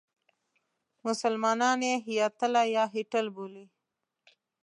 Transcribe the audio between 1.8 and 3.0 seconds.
یې هیاتله یا